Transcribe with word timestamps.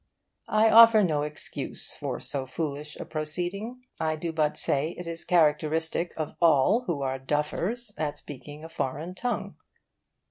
I 0.47 0.71
offer 0.71 1.03
no 1.03 1.21
excuse 1.21 1.91
for 1.93 2.19
so 2.19 2.47
foolish 2.47 2.95
a 2.95 3.05
proceeding. 3.05 3.83
I 3.99 4.15
do 4.15 4.33
but 4.33 4.57
say 4.57 4.95
it 4.97 5.05
is 5.05 5.23
characteristic 5.23 6.11
of 6.17 6.33
all 6.41 6.85
who 6.87 7.03
are 7.03 7.19
duffers 7.19 7.93
at 7.99 8.17
speaking 8.17 8.63
a 8.63 8.69
foreign 8.69 9.13
tongue. 9.13 9.57